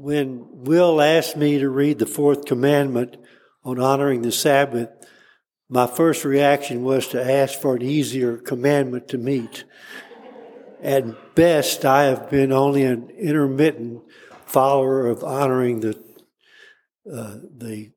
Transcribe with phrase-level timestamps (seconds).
[0.00, 3.18] when Will asked me to read the fourth commandment
[3.62, 4.88] on honoring the Sabbath,
[5.68, 9.64] my first reaction was to ask for an easier commandment to meet.
[10.82, 14.02] At best, I have been only an intermittent
[14.46, 16.02] follower of honoring the
[17.10, 17.90] uh, the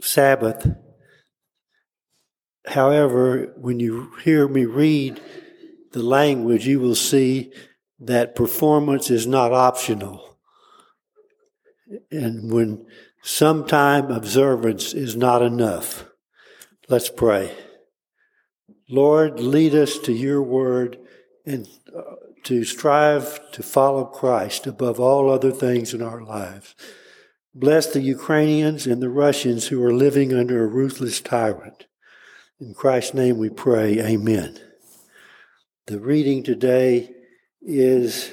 [0.00, 0.68] Sabbath.
[2.66, 5.20] However, when you hear me read
[5.90, 7.52] the language, you will see
[7.98, 10.33] that performance is not optional.
[12.10, 12.86] And when
[13.22, 16.04] sometime observance is not enough.
[16.88, 17.52] Let's pray.
[18.88, 20.98] Lord, lead us to your word
[21.46, 21.66] and
[21.96, 22.02] uh,
[22.44, 26.74] to strive to follow Christ above all other things in our lives.
[27.54, 31.86] Bless the Ukrainians and the Russians who are living under a ruthless tyrant.
[32.60, 34.58] In Christ's name we pray, Amen.
[35.86, 37.10] The reading today
[37.62, 38.30] is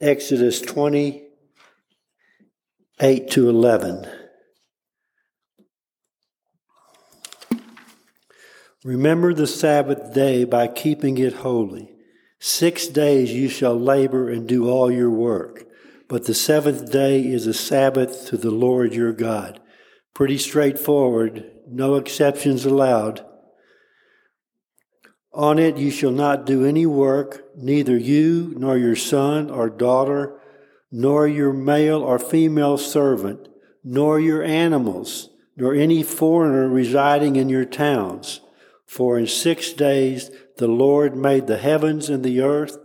[0.00, 1.29] Exodus 20,
[3.02, 4.06] 8 to 11.
[8.84, 11.92] Remember the Sabbath day by keeping it holy.
[12.38, 15.64] Six days you shall labor and do all your work,
[16.08, 19.60] but the seventh day is a Sabbath to the Lord your God.
[20.12, 23.24] Pretty straightforward, no exceptions allowed.
[25.32, 30.39] On it you shall not do any work, neither you, nor your son or daughter,
[30.90, 33.48] nor your male or female servant,
[33.84, 38.40] nor your animals, nor any foreigner residing in your towns.
[38.86, 42.76] For in six days the Lord made the heavens and the earth,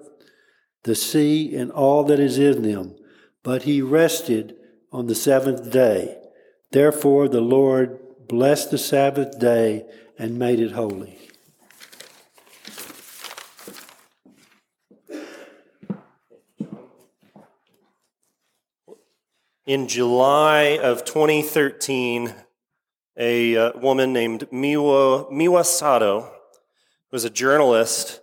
[0.84, 2.95] the sea, and all that is in them.
[3.44, 4.56] But he rested
[4.92, 6.17] on the seventh day.
[6.72, 9.86] Therefore the Lord blessed the Sabbath day
[10.17, 11.25] and made it holy.
[19.66, 22.31] In July of 2013,
[23.18, 26.31] a uh, woman named Miwa, Miwa Sato
[27.12, 28.22] was a journalist.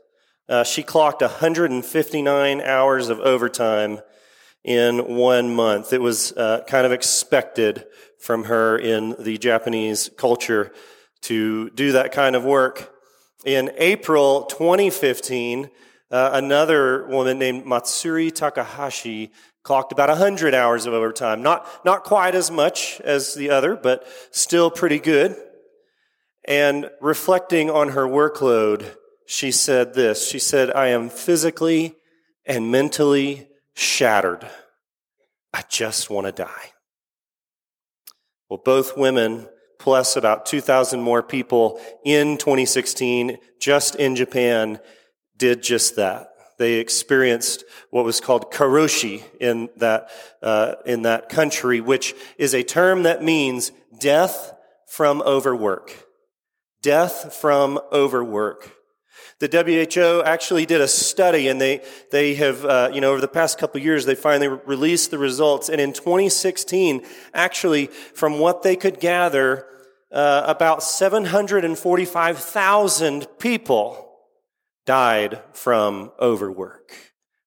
[0.48, 3.98] Uh, she clocked 159 hours of overtime
[4.62, 5.92] in one month.
[5.92, 7.86] It was uh, kind of expected
[8.20, 10.70] from her in the Japanese culture
[11.22, 12.94] to do that kind of work.
[13.44, 15.70] In April 2015,
[16.12, 21.42] uh, another woman named Matsuri Takahashi clocked about 100 hours of overtime.
[21.42, 25.36] Not, not quite as much as the other, but still pretty good.
[26.46, 28.96] And reflecting on her workload,
[29.26, 30.28] she said this.
[30.28, 31.94] She said, I am physically
[32.44, 34.48] and mentally shattered.
[35.54, 36.72] I just want to die.
[38.48, 44.80] Well, both women, plus about 2,000 more people in 2016, just in Japan,
[45.36, 46.31] did just that
[46.62, 50.10] they experienced what was called karoshi in that,
[50.42, 54.54] uh, in that country, which is a term that means death
[54.86, 56.06] from overwork.
[56.80, 58.76] Death from overwork.
[59.40, 63.26] The WHO actually did a study and they, they have, uh, you know, over the
[63.26, 65.68] past couple years, they finally released the results.
[65.68, 69.66] And in 2016, actually, from what they could gather,
[70.12, 74.11] uh, about 745,000 people
[74.86, 76.92] died from overwork,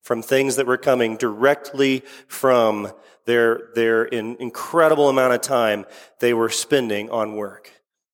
[0.01, 2.91] from things that were coming directly from
[3.25, 5.85] their, their incredible amount of time
[6.19, 7.72] they were spending on work.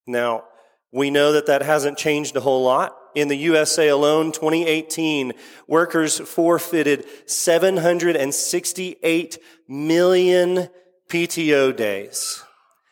[0.08, 0.46] Now,
[0.92, 2.98] we know that that hasn't changed a whole lot.
[3.14, 5.34] In the USA alone, 2018,
[5.68, 10.70] workers forfeited 768 million
[11.10, 12.44] PTO days.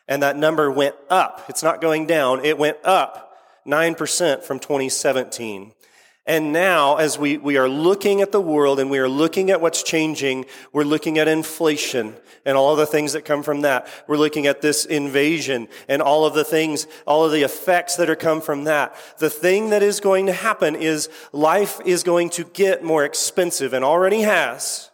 [0.08, 1.46] And that number went up.
[1.50, 2.44] It's not going down.
[2.44, 5.74] It went up 9% from 2017.
[6.30, 9.62] And now, as we, we are looking at the world and we are looking at
[9.62, 13.88] what's changing, we're looking at inflation and all of the things that come from that.
[14.08, 18.12] We're looking at this invasion and all of the things, all of the effects that
[18.12, 18.96] are come from that.
[19.18, 23.74] The thing that is going to happen is life is going to get more expensive
[23.74, 24.92] and already has.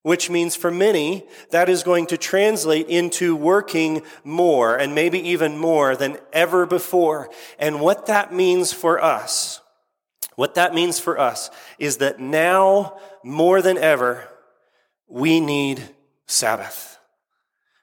[0.00, 5.58] Which means for many, that is going to translate into working more and maybe even
[5.58, 7.28] more than ever before.
[7.58, 9.60] And what that means for us
[10.38, 11.50] what that means for us
[11.80, 14.22] is that now more than ever,
[15.08, 15.82] we need
[16.28, 16.96] Sabbath.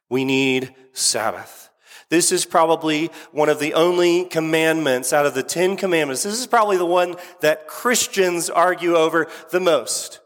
[0.10, 1.70] We need Sabbath.
[2.08, 6.24] This is probably one of the only commandments out of the Ten Commandments.
[6.24, 10.22] This is probably the one that Christians argue over the most.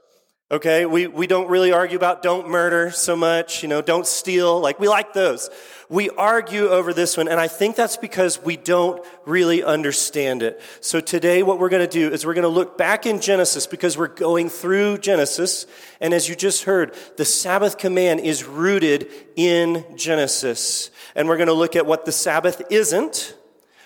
[0.52, 4.60] Okay, we, we don't really argue about don't murder so much, you know, don't steal.
[4.60, 5.48] Like, we like those.
[5.90, 10.60] We argue over this one, and I think that's because we don't really understand it.
[10.82, 13.68] So today, what we're going to do is we're going to look back in Genesis
[13.68, 15.68] because we're going through Genesis.
[16.02, 20.90] And as you just heard, the Sabbath command is rooted in Genesis.
[21.14, 23.36] And we're going to look at what the Sabbath isn't.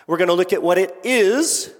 [0.07, 1.73] We're going to look at what it is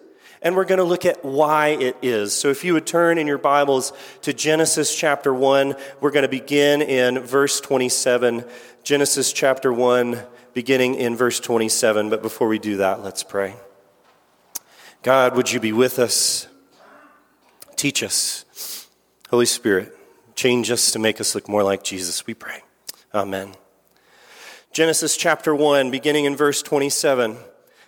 [0.44, 2.34] and we're going to look at why it is.
[2.34, 3.94] So if you would turn in your Bibles
[4.24, 8.44] to Genesis chapter 1, we're going to begin in verse 27.
[8.84, 10.22] Genesis chapter 1,
[10.54, 12.10] beginning in verse 27.
[12.10, 13.56] But before we do that, let's pray.
[15.02, 16.48] God, would you be with us?
[17.78, 18.90] Teach us.
[19.30, 19.98] Holy Spirit,
[20.36, 22.62] change us to make us look more like Jesus, we pray.
[23.14, 23.54] Amen.
[24.74, 27.38] Genesis chapter 1, beginning in verse 27.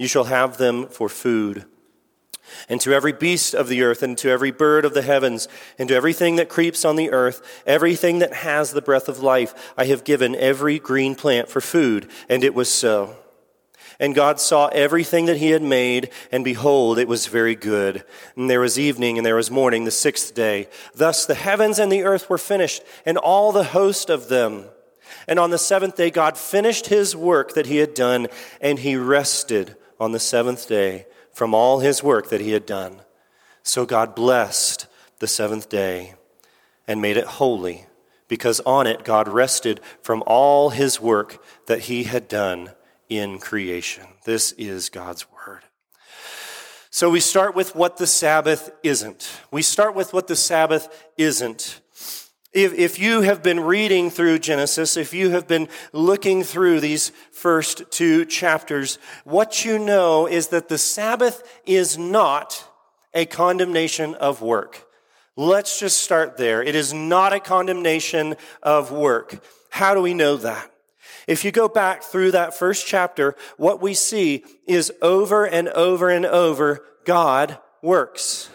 [0.00, 1.66] You shall have them for food.
[2.70, 5.46] And to every beast of the earth, and to every bird of the heavens,
[5.78, 9.74] and to everything that creeps on the earth, everything that has the breath of life,
[9.76, 12.10] I have given every green plant for food.
[12.30, 13.14] And it was so.
[13.98, 18.02] And God saw everything that he had made, and behold, it was very good.
[18.36, 20.70] And there was evening, and there was morning, the sixth day.
[20.94, 24.64] Thus the heavens and the earth were finished, and all the host of them.
[25.28, 28.28] And on the seventh day, God finished his work that he had done,
[28.62, 33.02] and he rested on the seventh day from all his work that he had done.
[33.62, 34.86] So God blessed
[35.18, 36.14] the seventh day
[36.88, 37.86] and made it holy,
[38.26, 42.70] because on it God rested from all his work that he had done
[43.08, 44.04] in creation.
[44.24, 45.60] This is God's word.
[46.90, 49.30] So we start with what the Sabbath isn't.
[49.50, 51.79] We start with what the Sabbath isn't.
[52.52, 57.12] If, if you have been reading through Genesis, if you have been looking through these
[57.30, 62.66] first two chapters, what you know is that the Sabbath is not
[63.14, 64.84] a condemnation of work.
[65.36, 66.60] Let's just start there.
[66.62, 69.44] It is not a condemnation of work.
[69.70, 70.70] How do we know that?
[71.28, 76.10] If you go back through that first chapter, what we see is over and over
[76.10, 78.50] and over, God works.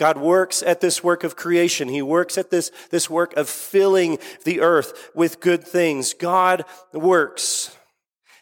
[0.00, 1.86] God works at this work of creation.
[1.86, 6.14] He works at this, this work of filling the earth with good things.
[6.14, 6.64] God
[6.94, 7.76] works.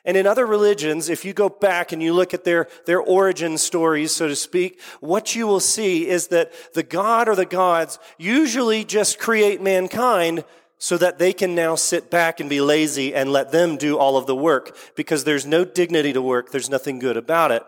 [0.05, 3.59] And in other religions, if you go back and you look at their, their origin
[3.59, 7.99] stories, so to speak, what you will see is that the God or the gods
[8.19, 10.45] usually just create mankind
[10.79, 14.17] so that they can now sit back and be lazy and let them do all
[14.17, 16.53] of the work because there's no dignity to work.
[16.53, 17.65] There's nothing good about it.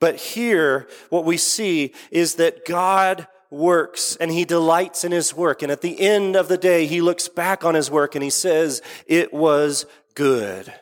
[0.00, 5.62] But here, what we see is that God works and he delights in his work.
[5.62, 8.30] And at the end of the day, he looks back on his work and he
[8.30, 10.72] says, it was good.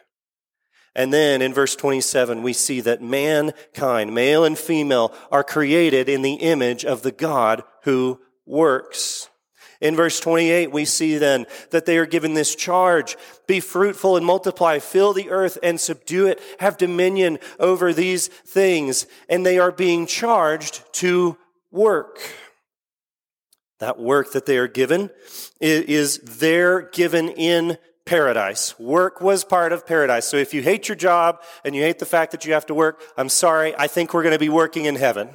[0.94, 6.22] And then in verse 27, we see that mankind, male and female, are created in
[6.22, 9.28] the image of the God who works.
[9.82, 13.16] In verse 28, we see then that they are given this charge
[13.48, 19.06] be fruitful and multiply, fill the earth and subdue it, have dominion over these things.
[19.28, 21.36] And they are being charged to
[21.72, 22.20] work.
[23.80, 25.10] That work that they are given
[25.60, 28.78] is there given in paradise.
[28.78, 30.28] Work was part of paradise.
[30.28, 32.74] So if you hate your job and you hate the fact that you have to
[32.74, 33.74] work, I'm sorry.
[33.76, 35.30] I think we're going to be working in heaven.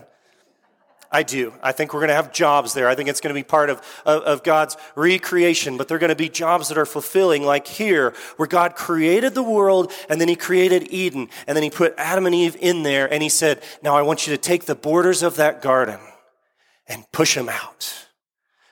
[1.12, 1.54] I do.
[1.64, 2.90] I think we're going to have jobs there.
[2.90, 6.10] I think it's going to be part of, of, of, God's recreation, but they're going
[6.10, 10.28] to be jobs that are fulfilling, like here, where God created the world and then
[10.28, 13.62] He created Eden, and then He put Adam and Eve in there, and He said,
[13.82, 16.00] Now I want you to take the borders of that garden
[16.88, 18.08] and push them out.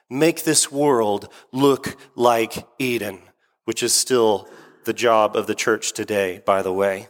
[0.10, 3.20] Make this world look like Eden,
[3.63, 4.50] which is still
[4.84, 7.08] the job of the church today, by the way.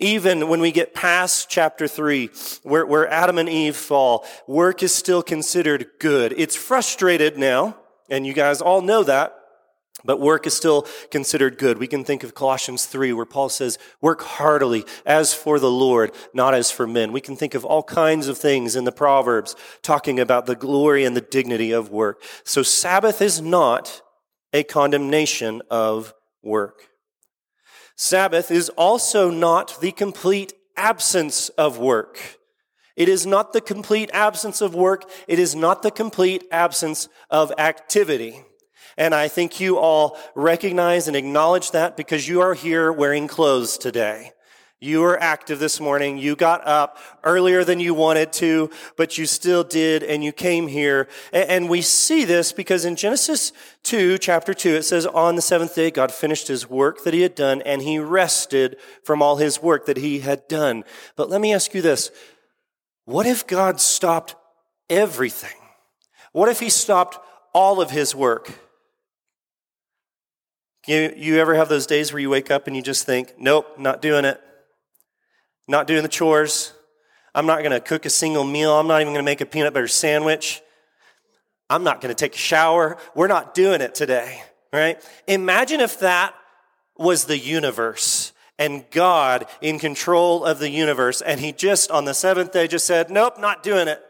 [0.00, 2.30] Even when we get past chapter three,
[2.62, 6.34] where, where Adam and Eve fall, work is still considered good.
[6.36, 7.76] It's frustrated now,
[8.08, 9.36] and you guys all know that.
[10.02, 11.78] But work is still considered good.
[11.78, 16.12] We can think of Colossians 3 where Paul says, work heartily as for the Lord,
[16.32, 17.12] not as for men.
[17.12, 21.04] We can think of all kinds of things in the Proverbs talking about the glory
[21.04, 22.22] and the dignity of work.
[22.44, 24.00] So Sabbath is not
[24.52, 26.89] a condemnation of work.
[28.02, 32.38] Sabbath is also not the complete absence of work.
[32.96, 35.04] It is not the complete absence of work.
[35.28, 38.42] It is not the complete absence of activity.
[38.96, 43.76] And I think you all recognize and acknowledge that because you are here wearing clothes
[43.76, 44.32] today.
[44.82, 46.16] You were active this morning.
[46.16, 50.68] You got up earlier than you wanted to, but you still did, and you came
[50.68, 51.06] here.
[51.34, 55.74] And we see this because in Genesis 2, chapter 2, it says, On the seventh
[55.74, 59.62] day, God finished his work that he had done, and he rested from all his
[59.62, 60.84] work that he had done.
[61.14, 62.10] But let me ask you this
[63.04, 64.34] what if God stopped
[64.88, 65.58] everything?
[66.32, 67.18] What if he stopped
[67.52, 68.50] all of his work?
[70.86, 73.78] You, you ever have those days where you wake up and you just think, nope,
[73.78, 74.40] not doing it?
[75.70, 76.72] Not doing the chores.
[77.32, 78.72] I'm not going to cook a single meal.
[78.72, 80.60] I'm not even going to make a peanut butter sandwich.
[81.70, 82.98] I'm not going to take a shower.
[83.14, 85.00] We're not doing it today, right?
[85.28, 86.34] Imagine if that
[86.98, 92.14] was the universe and God in control of the universe and he just on the
[92.14, 94.02] seventh day just said, nope, not doing it.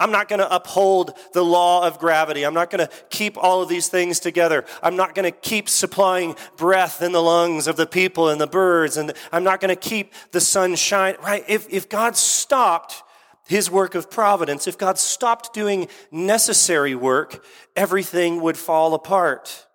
[0.00, 2.42] I'm not going to uphold the law of gravity.
[2.44, 4.64] I'm not going to keep all of these things together.
[4.82, 8.46] I'm not going to keep supplying breath in the lungs of the people and the
[8.46, 8.96] birds.
[8.96, 11.44] And I'm not going to keep the sun shine, right?
[11.46, 13.02] If, if God stopped
[13.46, 17.44] his work of providence, if God stopped doing necessary work,
[17.76, 19.66] everything would fall apart.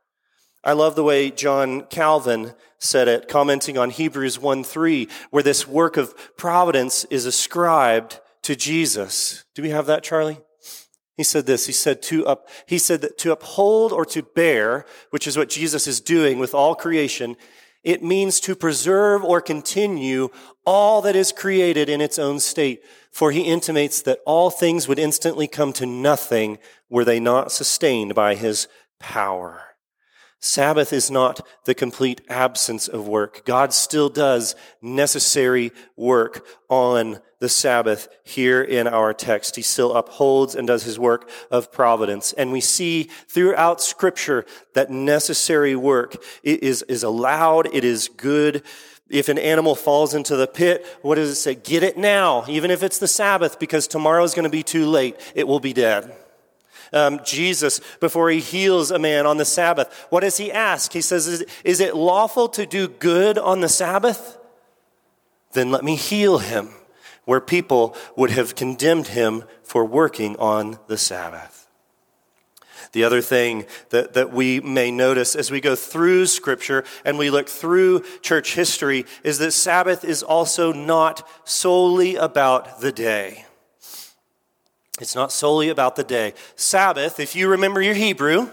[0.63, 5.67] I love the way John Calvin said it, commenting on Hebrews 1 3, where this
[5.67, 9.43] work of providence is ascribed to Jesus.
[9.55, 10.39] Do we have that, Charlie?
[11.17, 11.65] He said this.
[11.65, 15.49] He said to up, he said that to uphold or to bear, which is what
[15.49, 17.37] Jesus is doing with all creation,
[17.83, 20.29] it means to preserve or continue
[20.65, 22.83] all that is created in its own state.
[23.11, 26.59] For he intimates that all things would instantly come to nothing
[26.89, 28.67] were they not sustained by his
[28.99, 29.74] power.
[30.39, 33.45] Sabbath is not the complete absence of work.
[33.45, 39.55] God still does necessary work on the Sabbath here in our text.
[39.55, 42.33] He still upholds and does his work of providence.
[42.33, 47.73] And we see throughout scripture that necessary work is, is allowed.
[47.73, 48.63] It is good.
[49.09, 51.55] If an animal falls into the pit, what does it say?
[51.55, 54.87] Get it now, even if it's the Sabbath, because tomorrow is going to be too
[54.87, 55.15] late.
[55.35, 56.15] It will be dead
[56.93, 60.07] um, Jesus before he heals a man on the Sabbath.
[60.09, 60.93] What does he ask?
[60.93, 64.37] He says, is, is it lawful to do good on the Sabbath?
[65.53, 66.69] Then let me heal him,
[67.23, 71.67] where people would have condemned him for working on the Sabbath.
[72.91, 77.29] The other thing that, that we may notice as we go through Scripture and we
[77.29, 83.45] look through church history is that Sabbath is also not solely about the day.
[84.99, 86.33] It's not solely about the day.
[86.55, 88.49] Sabbath, if you remember your Hebrew,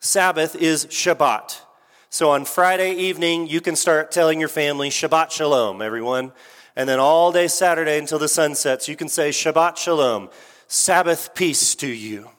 [0.00, 1.60] Sabbath is Shabbat.
[2.08, 6.32] So on Friday evening, you can start telling your family Shabbat Shalom, everyone.
[6.74, 10.30] And then all day Saturday until the sun sets, you can say Shabbat Shalom,
[10.66, 12.30] Sabbath peace to you.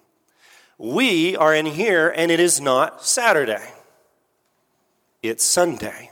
[0.80, 3.72] We are in here, and it is not Saturday,
[5.22, 6.12] it's Sunday.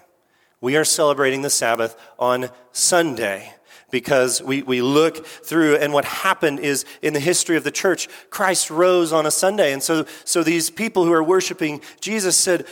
[0.61, 3.53] We are celebrating the Sabbath on Sunday
[3.95, 8.09] because we, we look through and what happened is in the history of the church,
[8.29, 9.71] Christ rose on a Sunday.
[9.71, 12.65] And so, so these people who are worshiping Jesus said,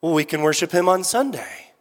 [0.00, 1.72] well, we can worship him on Sunday.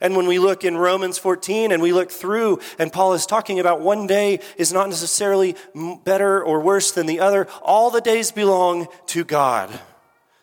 [0.00, 3.60] And when we look in Romans 14 and we look through, and Paul is talking
[3.60, 5.54] about one day is not necessarily
[6.02, 9.78] better or worse than the other, all the days belong to God.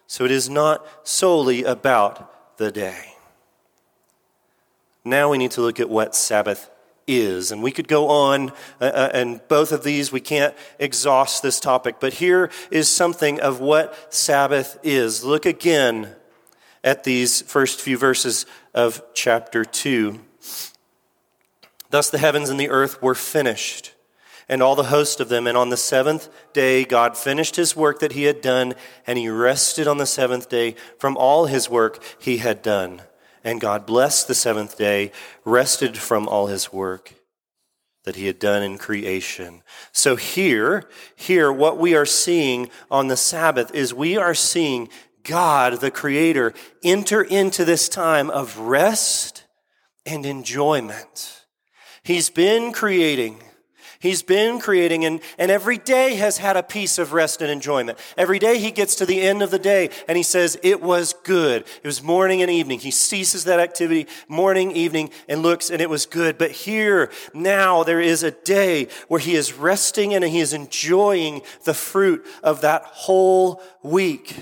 [0.06, 3.16] So it is not solely about the day.
[5.04, 6.70] Now we need to look at what Sabbath
[7.08, 7.52] is.
[7.52, 11.60] And we could go on, uh, uh, and both of these, we can't exhaust this
[11.60, 11.98] topic.
[12.00, 15.24] But here is something of what Sabbath is.
[15.24, 16.16] Look again
[16.84, 20.20] at these first few verses of chapter 2.
[21.90, 23.94] Thus the heavens and the earth were finished,
[24.50, 25.46] and all the host of them.
[25.46, 28.74] And on the seventh day, God finished his work that he had done,
[29.06, 33.04] and he rested on the seventh day from all his work he had done.
[33.44, 35.12] And God blessed the seventh day,
[35.44, 37.14] rested from all his work
[38.06, 39.64] that he had done in creation.
[39.92, 44.90] So here, here, what we are seeing on the Sabbath is we are seeing
[45.24, 49.46] God, the creator, enter into this time of rest
[50.06, 51.46] and enjoyment.
[52.04, 53.42] He's been creating
[54.04, 57.98] He's been creating, and, and every day has had a piece of rest and enjoyment.
[58.18, 61.16] Every day he gets to the end of the day and he says, It was
[61.24, 61.62] good.
[61.82, 62.80] It was morning and evening.
[62.80, 66.38] He ceases that activity, morning, evening, and looks, and it was good.
[66.38, 71.42] But here, now, there is a day where he is resting and he is enjoying
[71.64, 74.36] the fruit of that whole week.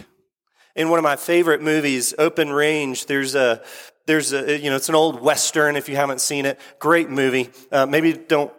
[0.76, 3.62] In one of my favorite movies, Open Range, there's a
[4.08, 7.52] there's a you know it's an old western if you haven't seen it great movie
[7.72, 8.52] uh, maybe don't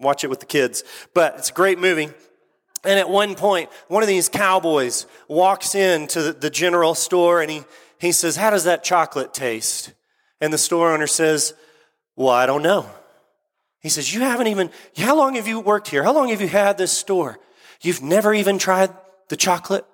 [0.00, 0.82] watch it with the kids.
[1.14, 2.10] But it's a great movie.
[2.82, 7.62] And at one point, one of these cowboys walks into the general store and he,
[7.98, 9.92] he says, How does that chocolate taste?
[10.40, 11.54] And the store owner says,
[12.16, 12.88] Well, I don't know.
[13.80, 16.02] He says, You haven't even, how long have you worked here?
[16.02, 17.38] How long have you had this store?
[17.82, 18.90] You've never even tried
[19.28, 19.84] the chocolate?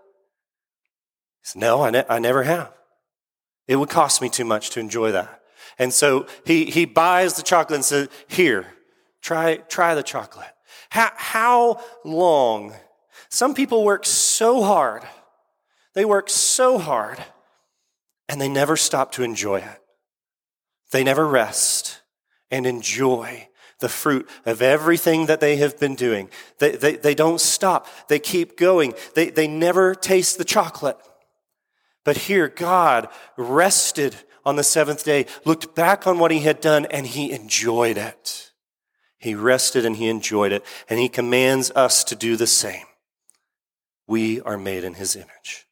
[1.43, 2.73] He says, No, I, ne- I never have.
[3.67, 5.43] It would cost me too much to enjoy that.
[5.77, 8.67] And so he, he buys the chocolate and says, Here,
[9.27, 10.47] try, try the chocolate.
[10.89, 12.75] How, how long?
[13.29, 15.03] Some people work so hard.
[15.95, 17.19] They work so hard
[18.29, 19.81] and they never stop to enjoy it.
[20.93, 22.03] They never rest
[22.53, 23.49] and enjoy
[23.81, 26.31] the fruit of everything that they have been doing.
[26.61, 27.89] They, they, they don't stop.
[28.09, 28.95] They keep going.
[29.15, 30.97] They, they never taste the chocolate.
[32.05, 34.15] But here, God rested
[34.45, 38.46] on the seventh day, looked back on what he had done, and he enjoyed it.
[39.19, 42.85] He rested and he enjoyed it, and he commands us to do the same.
[44.07, 45.67] We are made in his image.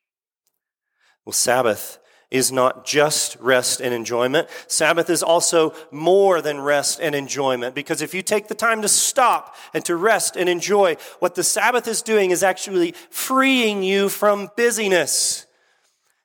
[1.25, 1.99] Well, Sabbath
[2.31, 4.49] is not just rest and enjoyment.
[4.67, 8.89] Sabbath is also more than rest and enjoyment because if you take the time to
[8.89, 14.09] stop and to rest and enjoy, what the Sabbath is doing is actually freeing you
[14.09, 15.47] from busyness.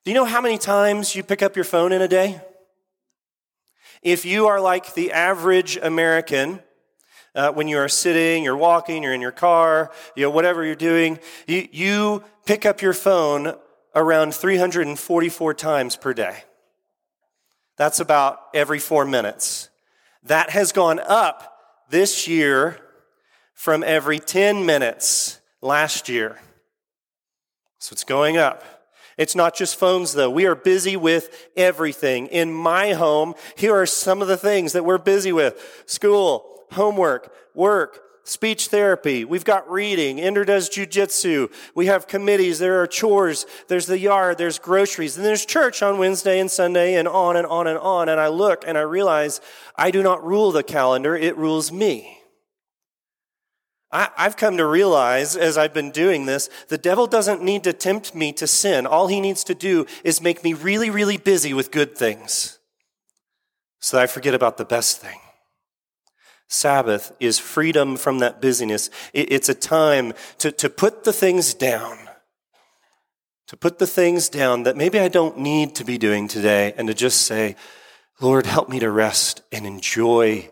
[0.04, 2.42] Do you know how many times you pick up your phone in a day?
[4.02, 6.62] If you are like the average American,
[7.36, 10.76] uh, when you are sitting, you're walking, you're in your car, you know, whatever you're
[10.76, 13.56] doing, you, you pick up your phone
[13.96, 16.44] around 344 times per day.
[17.78, 19.70] That's about every four minutes.
[20.24, 21.58] That has gone up
[21.90, 22.78] this year
[23.54, 26.40] from every 10 minutes last year.
[27.80, 28.64] So it's going up.
[29.18, 30.30] It's not just phones though.
[30.30, 32.28] We are busy with everything.
[32.28, 35.84] In my home, here are some of the things that we're busy with.
[35.88, 39.26] School, homework, work, speech therapy.
[39.26, 40.20] We've got reading.
[40.20, 41.52] Ender does jujitsu.
[41.76, 42.60] We have committees.
[42.60, 43.46] There are chores.
[43.68, 44.38] There's the yard.
[44.38, 45.18] There's groceries.
[45.18, 48.10] And there's church on Wednesday and Sunday and on and on and on.
[48.10, 49.42] And I look and I realize
[49.76, 51.16] I do not rule the calendar.
[51.16, 52.18] It rules me.
[53.92, 57.74] I, have come to realize as I've been doing this, the devil doesn't need to
[57.74, 58.86] tempt me to sin.
[58.86, 62.60] All he needs to do is make me really, really busy with good things
[63.80, 65.20] so that I forget about the best thing.
[66.50, 68.90] Sabbath is freedom from that busyness.
[69.14, 71.98] It's a time to, to put the things down,
[73.48, 76.88] to put the things down that maybe I don't need to be doing today, and
[76.88, 77.56] to just say,
[78.20, 80.50] Lord, help me to rest and enjoy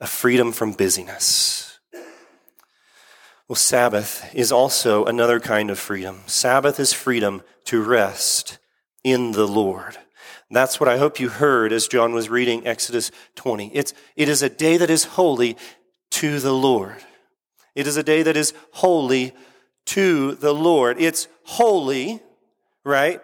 [0.00, 1.78] a freedom from busyness.
[3.48, 6.22] Well, Sabbath is also another kind of freedom.
[6.26, 8.58] Sabbath is freedom to rest
[9.04, 9.96] in the Lord.
[10.50, 13.74] That's what I hope you heard as John was reading Exodus 20.
[13.74, 15.56] It's, it is a day that is holy
[16.12, 16.96] to the Lord.
[17.74, 19.34] It is a day that is holy
[19.86, 21.00] to the Lord.
[21.00, 22.20] It's holy,
[22.84, 23.20] right?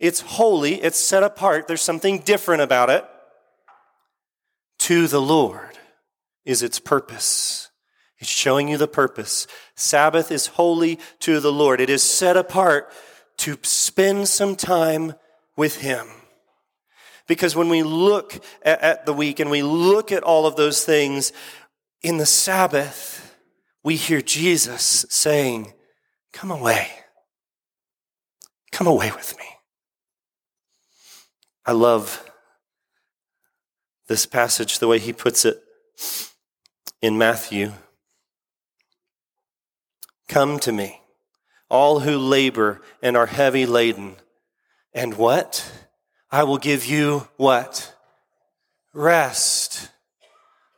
[0.00, 0.82] It's holy.
[0.82, 1.68] It's set apart.
[1.68, 3.04] There's something different about it.
[4.80, 5.78] To the Lord
[6.44, 7.70] is its purpose.
[8.18, 9.46] It's showing you the purpose.
[9.76, 11.80] Sabbath is holy to the Lord.
[11.80, 12.92] It is set apart
[13.38, 15.14] to spend some time
[15.56, 16.08] with Him.
[17.26, 20.84] Because when we look at, at the week and we look at all of those
[20.84, 21.32] things
[22.02, 23.36] in the Sabbath,
[23.84, 25.72] we hear Jesus saying,
[26.32, 26.88] Come away.
[28.70, 29.44] Come away with me.
[31.64, 32.28] I love
[34.08, 35.62] this passage, the way he puts it
[37.00, 37.72] in Matthew.
[40.28, 41.02] Come to me,
[41.68, 44.16] all who labor and are heavy laden.
[44.94, 45.70] And what?
[46.32, 47.94] I will give you what?
[48.94, 49.90] Rest.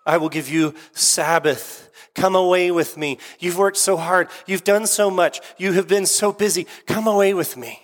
[0.05, 1.90] I will give you Sabbath.
[2.17, 3.19] Come away with me.
[3.38, 4.29] You've worked so hard.
[4.47, 5.40] You've done so much.
[5.57, 6.67] You have been so busy.
[6.87, 7.81] Come away with me.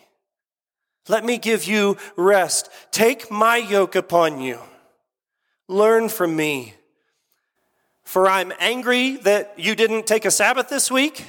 [1.08, 2.68] Let me give you rest.
[2.90, 4.58] Take my yoke upon you.
[5.68, 6.74] Learn from me.
[8.02, 11.24] For I'm angry that you didn't take a Sabbath this week.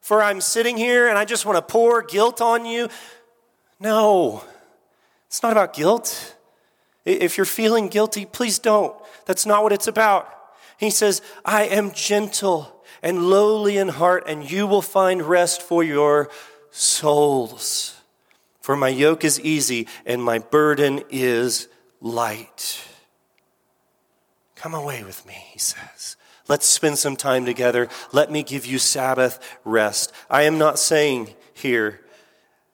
[0.00, 2.88] For I'm sitting here and I just want to pour guilt on you.
[3.78, 4.42] No.
[5.28, 6.36] It's not about guilt.
[7.04, 8.94] If you're feeling guilty, please don't.
[9.26, 10.34] That's not what it's about.
[10.78, 15.84] He says, I am gentle and lowly in heart, and you will find rest for
[15.84, 16.30] your
[16.70, 17.94] souls.
[18.60, 21.68] For my yoke is easy and my burden is
[22.00, 22.84] light.
[24.56, 26.16] Come away with me, he says.
[26.48, 27.88] Let's spend some time together.
[28.12, 30.12] Let me give you Sabbath rest.
[30.28, 32.00] I am not saying here,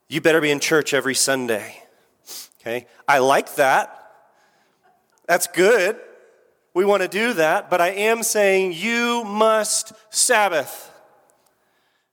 [0.08, 1.83] you better be in church every Sunday.
[2.64, 2.86] Okay?
[3.06, 4.00] I like that.
[5.26, 6.00] That's good.
[6.72, 10.90] we want to do that, but I am saying you must Sabbath.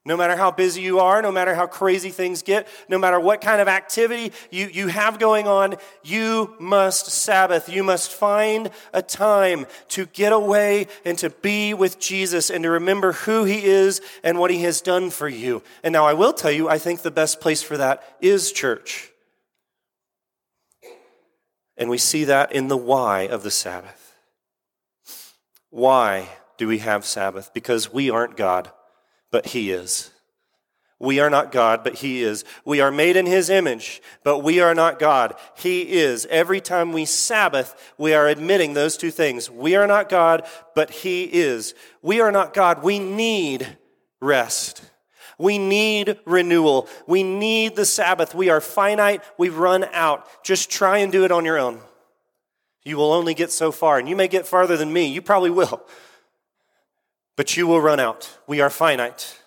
[0.04, 3.40] No matter how busy you are, no matter how crazy things get, no matter what
[3.40, 7.68] kind of activity you, you have going on, you must Sabbath.
[7.68, 12.70] You must find a time to get away and to be with Jesus and to
[12.70, 15.62] remember who he is and what he has done for you.
[15.82, 19.11] And now I will tell you, I think the best place for that is church.
[21.82, 24.16] And we see that in the why of the Sabbath.
[25.68, 27.50] Why do we have Sabbath?
[27.52, 28.70] Because we aren't God
[29.32, 30.10] but He is.
[31.00, 32.44] We are not God, but He is.
[32.64, 35.34] We are made in His image, but we are not God.
[35.56, 36.26] He is.
[36.26, 39.50] Every time we Sabbath, we are admitting those two things.
[39.50, 41.74] We are not God, but He is.
[42.02, 42.84] We are not God.
[42.84, 43.76] We need
[44.20, 44.84] rest.
[45.42, 46.88] We need renewal.
[47.06, 48.34] We need the Sabbath.
[48.34, 49.22] We are finite.
[49.36, 50.26] We run out.
[50.42, 51.80] Just try and do it on your own.
[52.84, 55.06] You will only get so far, and you may get farther than me.
[55.06, 55.84] You probably will
[57.36, 58.38] but you will run out.
[58.46, 59.38] We are finite.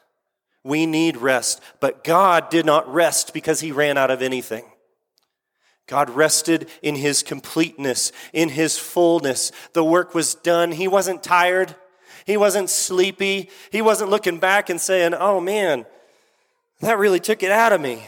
[0.63, 1.61] We need rest.
[1.79, 4.65] But God did not rest because he ran out of anything.
[5.87, 9.51] God rested in his completeness, in his fullness.
[9.73, 10.71] The work was done.
[10.71, 11.75] He wasn't tired.
[12.25, 13.49] He wasn't sleepy.
[13.71, 15.85] He wasn't looking back and saying, oh man,
[16.81, 18.03] that really took it out of me.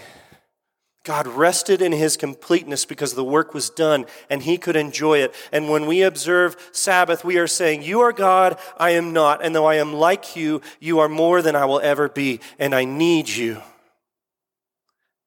[1.07, 5.33] God rested in his completeness because the work was done and he could enjoy it.
[5.53, 9.41] And when we observe Sabbath, we are saying, You are God, I am not.
[9.41, 12.41] And though I am like you, you are more than I will ever be.
[12.59, 13.61] And I need you.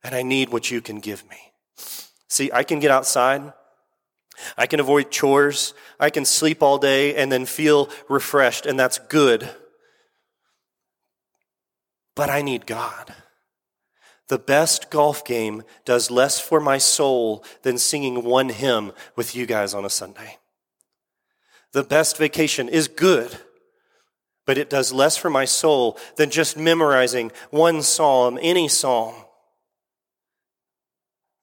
[0.04, 1.38] And I need what you can give me.
[2.28, 3.54] See, I can get outside.
[4.56, 5.74] I can avoid chores.
[5.98, 9.48] I can sleep all day and then feel refreshed, and that's good.
[12.14, 13.14] But I need God.
[14.28, 19.44] The best golf game does less for my soul than singing one hymn with you
[19.44, 20.38] guys on a Sunday.
[21.72, 23.38] The best vacation is good,
[24.46, 29.14] but it does less for my soul than just memorizing one psalm, any psalm.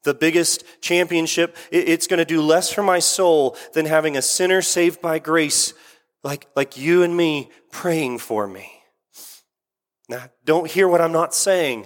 [0.04, 4.62] The biggest championship, it's going to do less for my soul than having a sinner
[4.62, 5.74] saved by grace
[6.24, 8.82] like, like you and me praying for me.
[10.10, 11.86] Now, don't hear what I'm not saying.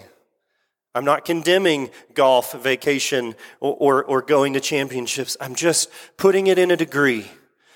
[0.94, 5.38] I'm not condemning golf, vacation, or, or, or, going to championships.
[5.40, 7.32] I'm just putting it in a degree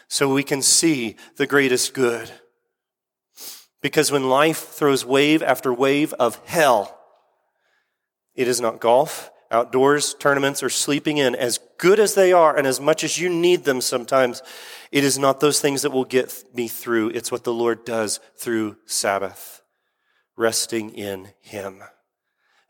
[0.07, 2.29] so we can see the greatest good.
[3.81, 6.99] Because when life throws wave after wave of hell,
[8.35, 12.67] it is not golf, outdoors, tournaments, or sleeping in, as good as they are and
[12.67, 14.41] as much as you need them sometimes,
[14.91, 17.09] it is not those things that will get me through.
[17.09, 19.61] It's what the Lord does through Sabbath,
[20.35, 21.81] resting in Him.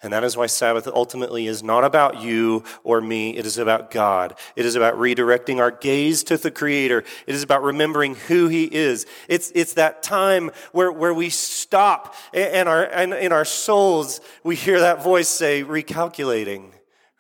[0.06, 3.36] And that is why Sabbath ultimately is not about you or me.
[3.36, 4.38] It is about God.
[4.56, 7.04] It is about redirecting our gaze to the Creator.
[7.26, 9.08] It is about remembering who He is.
[9.28, 14.56] It's, it's that time where, where we stop and, our, and in our souls, we
[14.56, 16.70] hear that voice say, recalculating,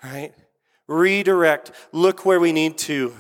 [0.03, 0.31] right?
[0.87, 1.71] Redirect.
[1.91, 3.15] Look where we need to.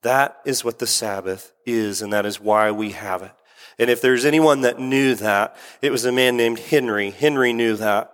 [0.00, 3.32] That is what the Sabbath is, and that is why we have it.
[3.80, 7.08] And if there's anyone that knew that, it was a man named Henry.
[7.08, 8.12] Henry knew that.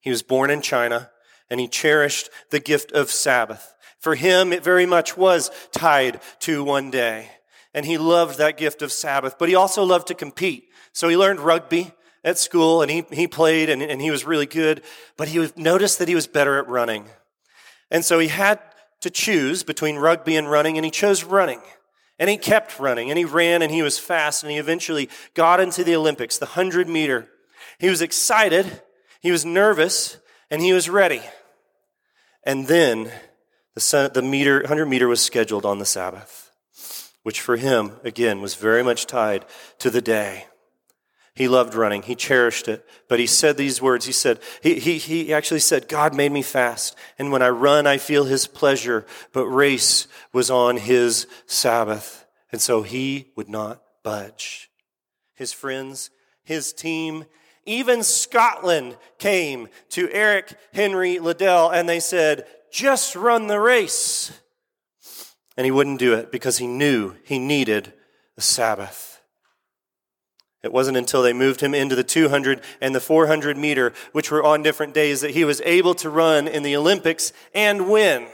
[0.00, 1.10] He was born in China
[1.48, 3.72] and he cherished the gift of Sabbath.
[3.98, 7.30] For him, it very much was tied to one day.
[7.72, 10.68] And he loved that gift of Sabbath, but he also loved to compete.
[10.92, 14.44] So he learned rugby at school and he, he played and, and he was really
[14.44, 14.82] good,
[15.16, 17.06] but he noticed that he was better at running.
[17.90, 18.60] And so he had
[19.00, 21.62] to choose between rugby and running and he chose running.
[22.18, 25.60] And he kept running and he ran and he was fast and he eventually got
[25.60, 27.28] into the Olympics, the 100 meter.
[27.78, 28.82] He was excited,
[29.20, 30.16] he was nervous,
[30.50, 31.22] and he was ready.
[32.44, 33.10] And then
[33.74, 36.50] the, the meter, 100 meter was scheduled on the Sabbath,
[37.22, 39.44] which for him, again, was very much tied
[39.80, 40.46] to the day.
[41.36, 42.00] He loved running.
[42.00, 42.84] He cherished it.
[43.08, 44.06] But he said these words.
[44.06, 46.96] He said, he, he, he actually said, God made me fast.
[47.18, 49.04] And when I run, I feel his pleasure.
[49.32, 52.24] But race was on his Sabbath.
[52.50, 54.70] And so he would not budge.
[55.34, 56.10] His friends,
[56.42, 57.26] his team,
[57.66, 64.32] even Scotland came to Eric Henry Liddell and they said, just run the race.
[65.56, 67.92] And he wouldn't do it because he knew he needed
[68.38, 69.15] a Sabbath.
[70.62, 74.42] It wasn't until they moved him into the 200 and the 400 meter, which were
[74.42, 78.26] on different days, that he was able to run in the Olympics and win.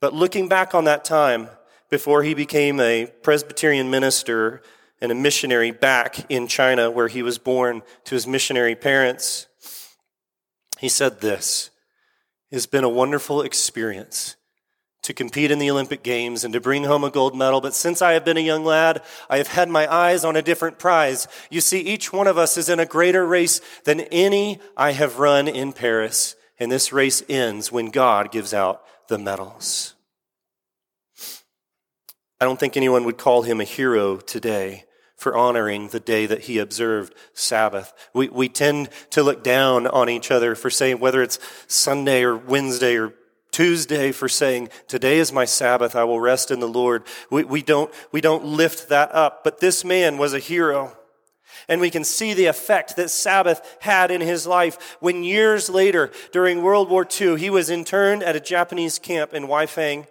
[0.00, 1.48] But looking back on that time,
[1.88, 4.60] before he became a Presbyterian minister
[5.00, 9.46] and a missionary back in China, where he was born to his missionary parents,
[10.78, 11.70] he said this
[12.50, 14.36] It has been a wonderful experience
[15.04, 18.00] to compete in the Olympic Games and to bring home a gold medal, but since
[18.00, 21.28] I have been a young lad, I have had my eyes on a different prize.
[21.50, 25.18] You see, each one of us is in a greater race than any I have
[25.18, 29.94] run in Paris, and this race ends when God gives out the medals.
[32.40, 34.84] I don't think anyone would call him a hero today
[35.16, 37.92] for honoring the day that he observed Sabbath.
[38.14, 42.36] We, we tend to look down on each other for saying whether it's Sunday or
[42.36, 43.14] Wednesday or
[43.54, 45.94] Tuesday for saying, today is my Sabbath.
[45.94, 47.04] I will rest in the Lord.
[47.30, 49.44] We, we don't, we don't lift that up.
[49.44, 50.96] But this man was a hero.
[51.68, 56.10] And we can see the effect that Sabbath had in his life when years later,
[56.32, 60.08] during World War II, he was interned at a Japanese camp in Weifang.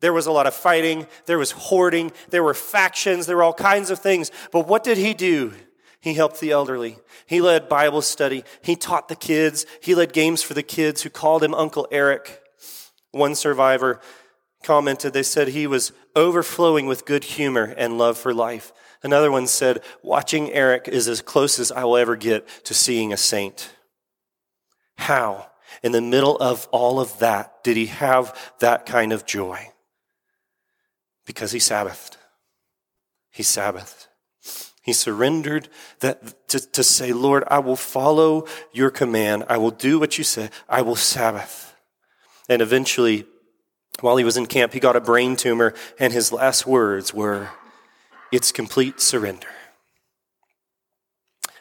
[0.00, 1.06] There was a lot of fighting.
[1.26, 2.12] There was hoarding.
[2.30, 3.26] There were factions.
[3.26, 4.30] There were all kinds of things.
[4.52, 5.52] But what did he do?
[6.00, 6.96] He helped the elderly.
[7.26, 8.42] He led Bible study.
[8.62, 9.66] He taught the kids.
[9.82, 12.37] He led games for the kids who called him Uncle Eric.
[13.18, 14.00] One survivor
[14.62, 18.72] commented, they said he was overflowing with good humor and love for life.
[19.02, 23.12] Another one said, watching Eric is as close as I will ever get to seeing
[23.12, 23.70] a saint.
[24.96, 25.50] How,
[25.82, 29.70] in the middle of all of that, did he have that kind of joy?
[31.26, 32.16] Because he Sabbathed.
[33.30, 34.06] He Sabbathed.
[34.82, 35.68] He surrendered
[36.00, 39.44] that to, to say, Lord, I will follow your command.
[39.48, 40.50] I will do what you say.
[40.68, 41.67] I will Sabbath.
[42.48, 43.26] And eventually,
[44.00, 47.50] while he was in camp, he got a brain tumor, and his last words were,
[48.32, 49.48] It's complete surrender.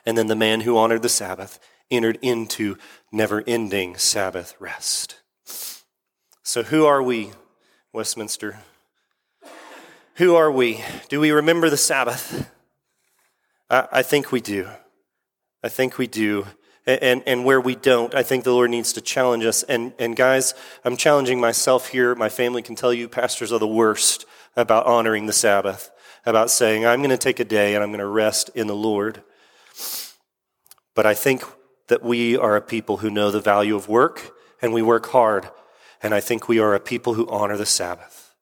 [0.05, 1.59] And then the man who honored the Sabbath
[1.91, 2.77] entered into
[3.11, 5.15] never ending Sabbath rest.
[6.43, 7.31] So, who are we,
[7.91, 8.59] Westminster?
[10.15, 10.83] Who are we?
[11.09, 12.49] Do we remember the Sabbath?
[13.69, 14.67] I, I think we do.
[15.63, 16.47] I think we do.
[16.87, 19.61] And, and where we don't, I think the Lord needs to challenge us.
[19.63, 20.53] And, and guys,
[20.85, 22.15] I'm challenging myself here.
[22.15, 25.91] My family can tell you pastors are the worst about honoring the Sabbath,
[26.25, 28.75] about saying, I'm going to take a day and I'm going to rest in the
[28.75, 29.21] Lord.
[30.95, 31.43] But I think
[31.89, 35.49] that we are a people who know the value of work and we work hard.
[36.01, 38.33] And I think we are a people who honor the Sabbath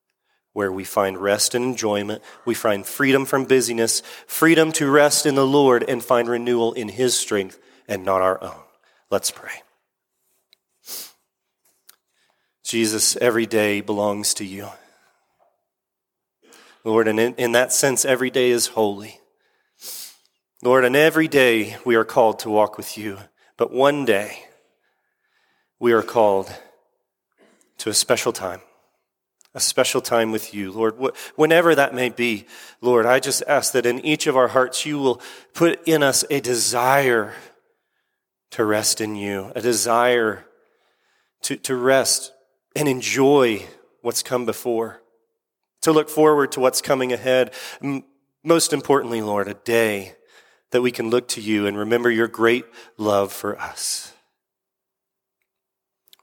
[0.54, 2.22] where we find rest and enjoyment.
[2.46, 6.90] We find freedom from busyness, freedom to rest in the Lord and find renewal in
[6.90, 8.62] His strength and not our own.
[9.10, 9.62] Let's pray.
[12.64, 14.70] Jesus, every day belongs to you.
[16.84, 19.20] Lord, and in, in that sense, every day is holy.
[20.64, 23.20] Lord, and every day we are called to walk with you.
[23.58, 24.46] But one day
[25.80, 26.52] we are called
[27.78, 28.62] to a special time
[29.56, 30.96] a special time with you, Lord.
[31.36, 32.46] Whenever that may be,
[32.82, 35.22] Lord, I just ask that in each of our hearts you will
[35.54, 37.34] put in us a desire
[38.56, 40.46] to rest in you, a desire
[41.42, 42.32] to, to rest
[42.74, 43.62] and enjoy
[44.02, 45.02] what's come before,
[45.82, 47.52] to look forward to what's coming ahead.
[48.46, 50.14] Most importantly, Lord, a day
[50.72, 52.64] that we can look to you and remember your great
[52.98, 54.14] love for us.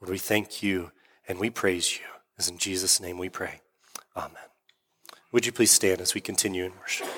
[0.01, 0.91] Lord, we thank you
[1.29, 2.07] and we praise you.
[2.39, 3.61] As in Jesus' name we pray.
[4.17, 4.33] Amen.
[5.33, 7.09] Would you please stand as we continue in worship?